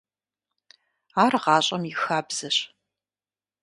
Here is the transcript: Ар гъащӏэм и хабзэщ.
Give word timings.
Ар 1.23 1.33
гъащӏэм 1.43 1.83
и 1.91 1.93
хабзэщ. 2.01 2.57